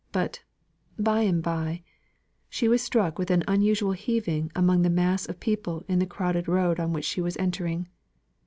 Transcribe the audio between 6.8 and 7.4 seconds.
which she was